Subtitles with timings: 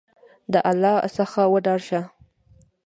[0.51, 2.01] د الله څخه وډار شه!